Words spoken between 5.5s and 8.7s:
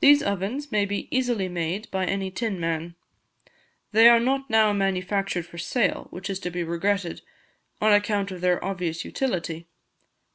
sale, which is to be regretted, on account of their